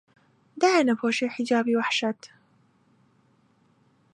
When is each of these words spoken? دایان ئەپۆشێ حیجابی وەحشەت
دایان 0.61 0.89
ئەپۆشێ 0.91 1.27
حیجابی 1.35 1.77
وەحشەت 1.79 2.21